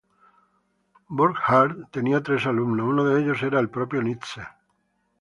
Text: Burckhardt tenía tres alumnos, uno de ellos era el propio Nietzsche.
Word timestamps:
Burckhardt 1.11 1.91
tenía 1.91 2.23
tres 2.23 2.47
alumnos, 2.47 2.87
uno 2.89 3.03
de 3.03 3.21
ellos 3.21 3.43
era 3.43 3.59
el 3.59 3.69
propio 3.69 4.01
Nietzsche. 4.01 4.41